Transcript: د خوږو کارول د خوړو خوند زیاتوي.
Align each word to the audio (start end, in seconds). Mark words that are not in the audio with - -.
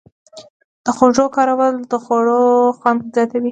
د 0.85 0.87
خوږو 0.97 1.25
کارول 1.35 1.75
د 1.91 1.93
خوړو 2.03 2.41
خوند 2.77 2.99
زیاتوي. 3.15 3.49